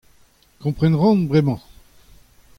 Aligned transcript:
Kompren 0.63 0.93
a 0.95 0.99
ran 1.01 1.19
bremañ. 1.31 1.59